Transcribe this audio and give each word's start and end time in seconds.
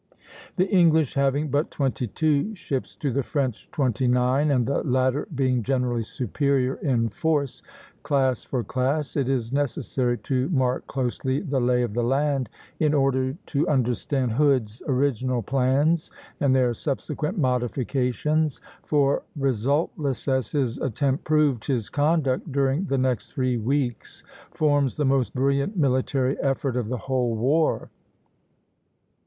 The 0.55 0.67
English 0.67 1.13
having 1.13 1.49
but 1.49 1.69
twenty 1.69 2.07
two 2.07 2.55
ships 2.55 2.95
to 2.95 3.11
the 3.11 3.21
French 3.21 3.69
twenty 3.69 4.07
nine, 4.07 4.49
and 4.49 4.65
the 4.65 4.81
latter 4.81 5.27
being 5.35 5.61
generally 5.61 6.01
superior 6.01 6.73
in 6.77 7.09
force, 7.09 7.61
class 8.01 8.43
for 8.43 8.63
class, 8.63 9.15
it 9.15 9.29
is 9.29 9.53
necessary 9.53 10.17
to 10.17 10.49
mark 10.49 10.87
closely 10.87 11.39
the 11.41 11.59
lay 11.59 11.83
of 11.83 11.93
the 11.93 12.01
land 12.01 12.49
in 12.79 12.95
order 12.95 13.37
to 13.45 13.67
understand 13.67 14.31
Hood's 14.31 14.81
original 14.87 15.43
plans 15.43 16.09
and 16.39 16.55
their 16.55 16.73
subsequent 16.73 17.37
modifications; 17.37 18.59
for, 18.81 19.21
resultless 19.35 20.27
as 20.27 20.49
his 20.49 20.79
attempt 20.79 21.25
proved, 21.25 21.65
his 21.67 21.89
conduct 21.89 22.51
during 22.51 22.85
the 22.85 22.97
next 22.97 23.31
three 23.33 23.57
weeks 23.59 24.23
forms 24.49 24.95
the 24.95 25.05
most 25.05 25.35
brilliant 25.35 25.77
military 25.77 26.39
effort 26.39 26.75
of 26.75 26.89
the 26.89 26.97
whole 26.97 27.35
war. 27.35 27.91